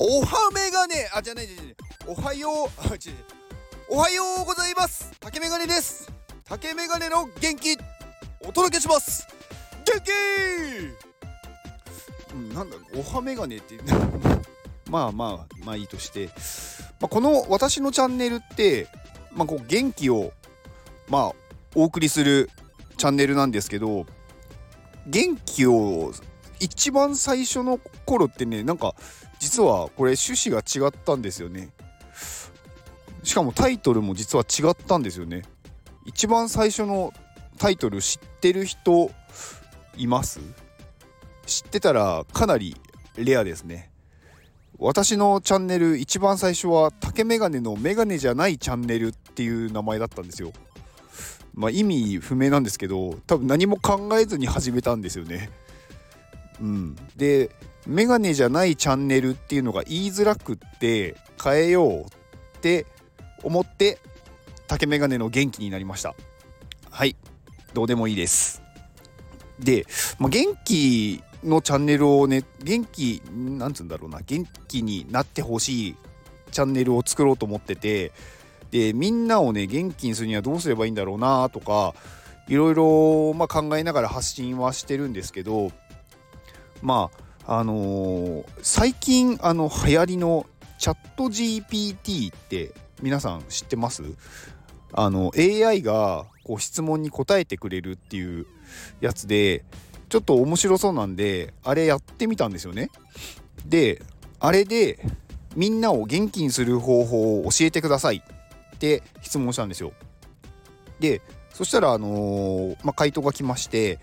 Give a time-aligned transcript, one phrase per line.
[0.00, 1.10] おはメガネ。
[1.12, 1.74] あじゃないじゃない
[2.06, 2.68] おはよう。
[2.88, 3.14] あ違う
[3.88, 5.10] おはようございます。
[5.18, 6.08] 竹メガネです。
[6.44, 7.76] 竹メガネの元気。
[8.42, 9.26] お届けします。
[9.84, 10.12] 元気。
[12.32, 13.76] うんなんだおはメガネって。
[14.88, 16.26] まあまあまあいいとして、
[17.00, 18.86] まあ、この私のチャンネルって
[19.32, 20.32] まあこう元気を
[21.08, 21.32] まあ
[21.74, 22.50] お送りする
[22.98, 24.06] チャンネルなんですけど
[25.08, 26.12] 元気を
[26.60, 28.94] 一番最初の頃ってねなんか
[29.38, 31.70] 実はこれ趣旨が違ったんですよね。
[33.22, 35.42] しかもタイトルも実は違ったんですよね。
[36.06, 37.12] 一番最初の
[37.58, 39.10] タイトル知ってる人
[39.96, 40.40] います？
[41.46, 42.76] 知ってたらかなり
[43.16, 43.90] レアですね。
[44.78, 50.52] 私のチャンネル一番最初は竹メガネのメガネじゃないチャンネルっていう名前だったんですよ。
[51.52, 55.50] まあ意味不明なんですけど多分何も考えずに始めたんですよね。
[56.60, 57.50] うん、で
[57.86, 62.04] メガネじゃないチャンネルっていうのが言いづらくって変えようっ
[62.60, 62.86] て
[63.42, 63.98] 思って
[64.66, 66.14] 竹メガネの元気になりました。
[66.90, 67.16] はい。
[67.74, 68.62] どうでもいいです。
[69.58, 69.86] で、
[70.18, 74.20] まあ、元気のチャンネルをね元気なんつうんだろうな。
[74.26, 75.96] 元気になってほしい
[76.50, 78.12] チャンネルを作ろうと思ってて
[78.70, 81.94] でみんなをね元気にするにはどうすればいいんだろうなとか
[82.48, 85.70] いろいろ、考えながら発信はしてるんですけど
[86.82, 87.10] ま
[87.46, 90.46] ああのー、最近あの流行りの
[90.78, 94.02] チャット GPT って皆さん知ってます？
[94.92, 98.46] あの AI がこう質問に答えてくれるっていう
[99.00, 99.64] やつで
[100.08, 102.90] ちょっと面白そうなんであれやってみたんですよね。
[103.66, 104.02] で
[104.40, 105.04] あれで
[105.56, 108.22] みんなを元気にする方法を教えてください
[108.74, 109.92] って質問したんですよ。
[111.00, 113.98] でそしたらあのー、まあ、回答が来まして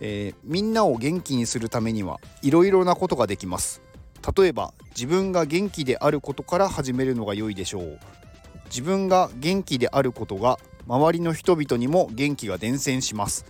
[0.00, 3.82] えー、みんなを元気にするためにはいろいろなことができます。
[4.36, 7.98] 例えば自分が元気であることから始めるのが良いでしょう。
[8.66, 13.44] 自分が元気であることが周りの人々にも元気が伝染します。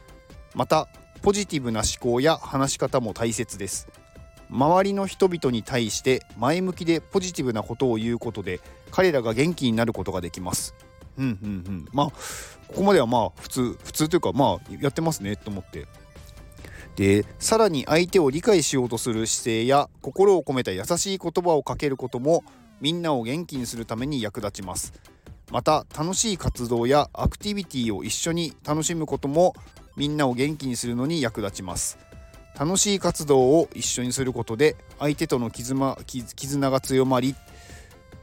[0.54, 0.88] また
[1.22, 3.88] ポジティブな思考や話し方も大切です。
[4.50, 8.60] 周りの人々に対して前向きでポジティブなことを言うことで
[8.91, 10.75] 彼らが元気になることができます。
[11.16, 11.88] うんうんうん。
[11.93, 12.06] まあ
[12.69, 15.87] ここまではまあ普通普通というかまあやってますねと思って。
[16.97, 22.44] でさらに相手を理解しようとする姿勢や心を込めた優しい言葉をかけることも
[22.81, 24.93] みんなを元気にするために役立ちます。
[25.50, 29.54] また楽しい活動やアクティビティを一緒に楽しむことも
[29.97, 31.99] みんなを元気にするのに役立ちます。
[32.59, 37.34] 楽しい活動を一緒にすることで相手との絆絆が強まり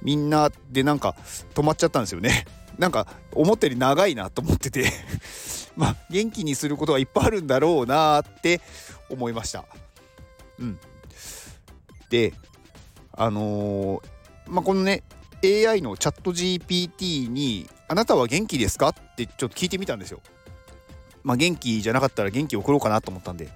[0.02, 1.16] みんなでなんか
[1.54, 2.46] 止まっちゃったんですよね。
[2.78, 4.92] なんか思ったより長いなと思ってて。
[5.76, 8.62] まあ、元気にすることはいっぱいあるんだろうなって
[9.10, 9.66] 思いました。
[10.60, 10.80] うん、
[12.10, 12.34] で
[13.14, 14.02] あのー、
[14.48, 15.04] まあ、このね
[15.44, 20.22] AI のチャット GPT に「あなたは元気ですか?」ってちょっと聞いてみたんですよ。
[21.24, 23.52] まあ、元気じゃなかったら元気送ろうかなと思ったんでで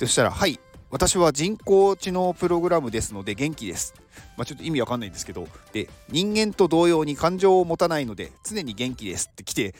[0.00, 0.58] そしたら「はい
[0.90, 3.94] 私は人工知能プログラムですので元気です」
[4.36, 9.74] まあ、ちょっと意味わかんないんですけどで人間と同様に感情を持たないので常に元気ですって来て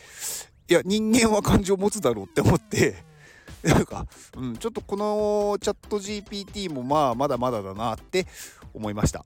[0.70, 3.02] いや人間は感情を持つだろうって思って
[3.64, 8.28] なんか、うん、ちょっとこのチャット GPT もまあまだまだだなって
[8.72, 9.24] 思いました。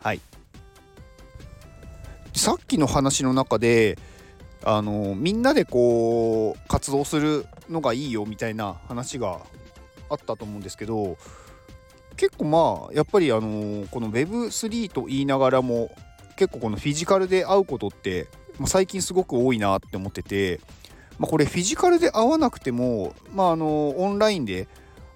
[0.00, 0.20] はい。
[2.34, 3.98] さっきの話の中で
[4.64, 9.40] あのみんなでこう活動するのがいいよみたいな話が
[10.08, 11.18] あったと思うんですけど
[12.16, 15.94] 結構まあやっぱりあのこの Web3 と言いながらも
[16.36, 20.60] 結構このフィジカルで会うことってまあ、最近すごく多いなって思ってて、
[21.18, 24.68] まあ、これフィジカルで会わなくても、まあ、あのオンラインで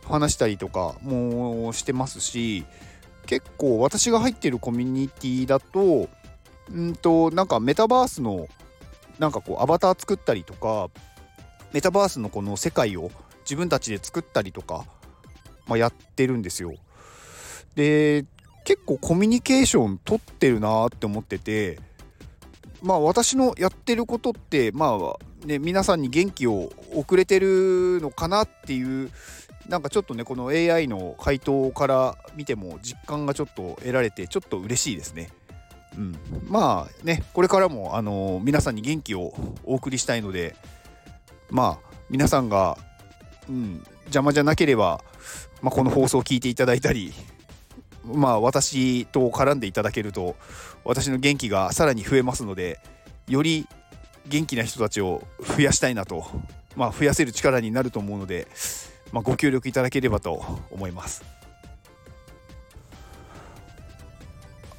[0.05, 2.65] 話したりとかもしてますし
[3.27, 6.09] 結構私が入ってるコミュニティだと
[6.71, 8.49] うんとなんかメタバースの
[9.19, 10.91] なんかこうアバター作ったりとか
[11.73, 13.11] メタバースのこの世界を
[13.45, 14.85] 自分たちで作ったりとか、
[15.67, 16.75] まあ、やってるんですよ。
[17.75, 18.25] で
[18.65, 21.81] 結構コミュニケーション取ってるなって思ってて
[22.83, 29.11] まあ私のやってることってまあね皆さんに元気を送れてるのかなっていう
[29.69, 35.31] なんかちょっとねこの AI の回答から見ても実感がちょっと得られてちょっと嬉しいですね。
[35.97, 36.17] うん、
[36.49, 39.35] まあねこれからもあの皆さんに元気を
[39.65, 40.57] お送りしたいので
[41.51, 42.79] まあ皆さんが、
[43.49, 45.05] うん、邪魔じゃなければ、
[45.61, 47.13] まあ、この放送を聞いていただいたり
[48.05, 50.37] まあ私と絡んでいただけると
[50.85, 52.81] 私の元気がさらに増えますので
[53.29, 53.67] より
[54.27, 56.27] 元気な人たちを増やしたいなと、
[56.77, 58.47] まあ、増やせる力になると思うので、
[59.13, 61.25] まあ、ご協力いただければと思います。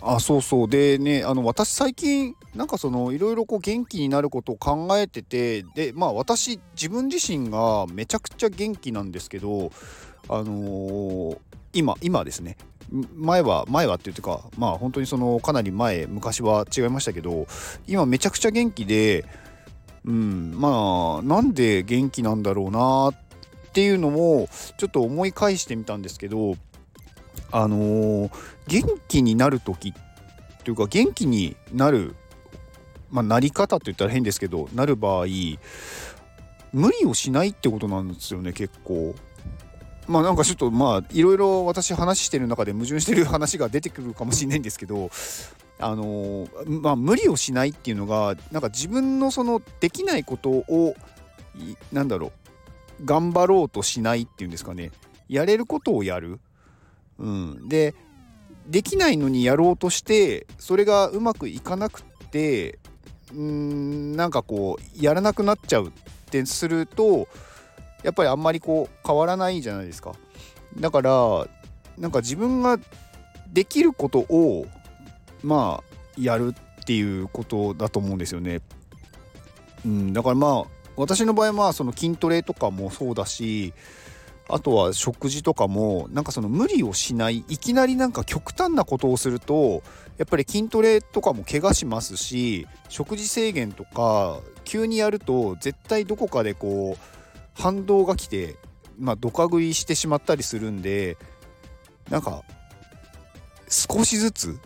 [0.05, 9.71] あそうそうでねあの私最近なんかそのいろいろこう元気になることを考えててでまあ私自分自身がめちゃくちゃ元気なんですけど
[10.27, 11.37] あのー、
[11.71, 12.57] 今今ですね
[13.15, 17.47] 前は前はっていうかまあ本当にそのかなり前昔は違いましたけど
[17.87, 19.25] 今めちゃくちゃ元気で
[20.05, 24.47] うんまあなんで元気なんだろうなっていうのも
[24.77, 26.55] ちょっと思い返してみたんですけど
[27.51, 28.31] あのー、
[28.67, 32.15] 元気になる時っていうか元気になる
[33.09, 35.25] まあなり方って言ったら変ですけどなる場合
[36.71, 39.15] 無理をしないってことなんですよね結構。
[40.07, 45.09] まあなんかちょっとまあいろいろ私話してる中で矛盾してる話が出てくるかもしれないんですけど
[45.79, 50.95] あのまあ無理をしないっていうのがなんか自分のそのできないことを
[51.91, 54.91] なんだろう頑張ろうとしないっていうんですかね
[55.29, 56.39] やれることをやる。
[57.19, 57.95] うん、で
[58.67, 62.79] できないのにやろうとしてそれがうまくいかなくって
[63.33, 65.91] うんなんかこうやらなくなっちゃうっ
[66.31, 67.27] てすると
[68.03, 70.13] やっぱりあんまりこう変わらないじゃないですか
[70.79, 71.47] だから
[71.97, 72.79] なんか自分が
[73.51, 74.65] できることを
[75.43, 78.61] まあやるっていうことだと思うんですよね。
[79.85, 83.73] うん、だからまあ私の場合はその筋トレとかもそうだし
[84.49, 89.81] あとは食事とかもなんかその無理をしないいきなりなんか極端なことをすると
[90.17, 97.22] やっぱり筋トレとかも怪我しますし食事制限とか急にやると絶対どこかでこう
[97.53, 98.55] 反動が来て、
[98.99, 101.17] まあ、ドカ食いしてしまったりするんで
[102.09, 102.43] なんか
[103.69, 104.59] 少しずつ、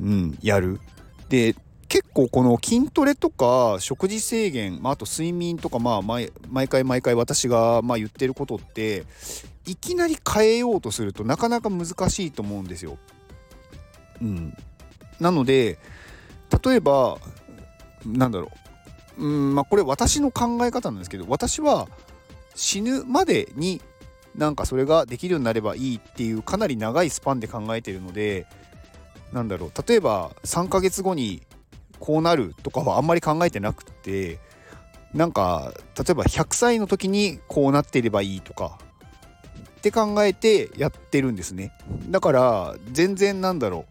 [0.00, 0.80] うん、やる。
[1.28, 1.56] で
[1.88, 9.04] 結構この筋トレとか食事制限、まあ、あと睡眠とか、まあ毎、毎回毎回私がまあ言ってることって
[9.66, 12.98] いきなり変えようとするとなかなか難しいと思うんですよ。
[14.20, 14.56] うん、
[15.20, 15.78] なので
[16.64, 17.18] 例えば
[18.04, 18.50] なんだろう
[19.18, 21.88] うんまあこれ私の考え方なんですけど私は
[22.54, 23.80] 死ぬまでに
[24.36, 28.46] なんかそれができるようになればいいっていうかなり長いスパンで考えてるので
[29.32, 31.42] なんだろう例えば3ヶ月後に
[32.00, 34.38] こうなるとかはあんまり考えてなくて
[35.12, 38.78] なんか例えば100歳の時にこうなっていればいいとか
[39.78, 41.72] って考えてやってるんですね。
[42.08, 43.84] だから全然なんだろ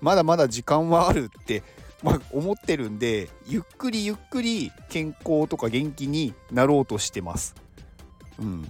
[0.00, 1.62] うまだまだ時間はあるって
[2.02, 7.54] まあ、思ってるんでゆっくりゆっくり健康とか元気になろうとしてます。
[8.38, 8.68] うん、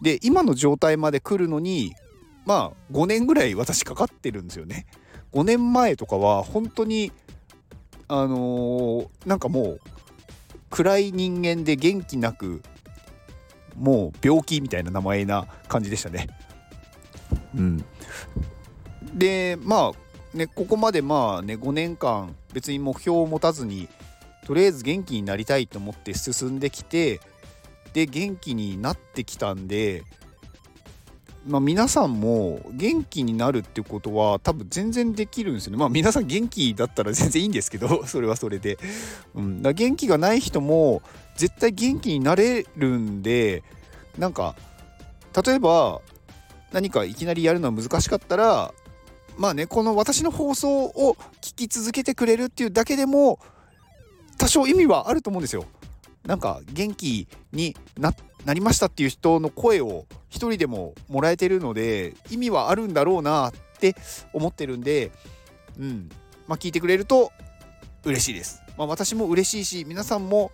[0.00, 1.94] で今の状態まで来るのに
[2.44, 4.86] まあ5年ぐらい私かかってるんですよね。
[5.32, 7.12] 5年前とかは本当に
[8.08, 9.80] あのー、なんかもう
[10.70, 12.62] 暗い人間で元気なく
[13.76, 16.28] もう病気みたいな名前な感じでしたね。
[17.54, 17.84] うん、
[19.14, 20.01] でまあ
[20.34, 23.88] ね、ここまでまあね5年間別に目標を持たずに
[24.46, 27.20] とりあえず元気になりたいと思って進んできて
[27.92, 30.02] で元気になってきたんで、
[31.46, 35.78] まあ、皆さんも元気になるってことは多分全然できるんですよね。
[35.78, 38.78] まあ皆さん元気だったら 全然いいんですけどそれはそれで。
[39.34, 41.02] うん、だ元気がない人も
[41.36, 43.62] 絶対元気になれるんで
[44.18, 44.56] なんか
[45.44, 46.00] 例えば
[46.72, 48.72] 何かいきなりやるのは難しかったら
[49.36, 53.38] まあねこの私の放送を聞き続けてくれるっていうだけでも
[54.38, 55.64] 多少意味はあると思うんですよ。
[56.26, 58.14] なんか元気にな
[58.54, 63.96] りましたっていう人の声を一人でももらえてるので意味はあるんだろうなって
[64.32, 65.10] 思ってるんで、
[65.78, 66.08] うん
[66.46, 67.32] まあ、聞いてくれると
[68.04, 68.62] 嬉しいです。
[68.76, 70.50] まあ、私も嬉しいし皆さんも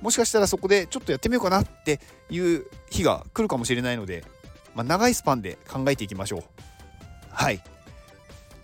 [0.00, 4.24] もしかしたらそこでちょっとやってみようかなっていう日が来るかもしれないので、
[4.74, 6.42] まあ、長いスパンで考えていきましょう。
[7.30, 7.62] はい